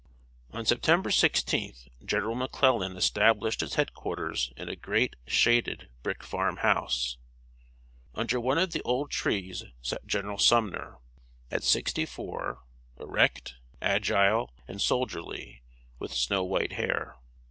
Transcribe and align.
On 0.49 0.65
September 0.65 1.11
16th, 1.11 1.87
General 2.03 2.33
McClellan 2.33 2.97
established 2.97 3.59
his 3.61 3.75
head 3.75 3.93
quarters 3.93 4.51
in 4.57 4.67
a 4.67 4.75
great 4.75 5.15
shaded 5.27 5.89
brick 6.01 6.23
farm 6.23 6.57
house. 6.57 7.17
Under 8.15 8.39
one 8.39 8.57
of 8.57 8.71
the 8.71 8.81
old 8.81 9.11
trees 9.11 9.63
sat 9.79 10.07
General 10.07 10.39
Sumner, 10.39 10.97
at 11.51 11.61
sixty 11.63 12.07
four 12.07 12.63
erect, 12.99 13.53
agile, 13.79 14.51
and 14.67 14.81
soldierly, 14.81 15.61
with 15.99 16.15
snow 16.15 16.43
white 16.43 16.71
hair. 16.71 17.17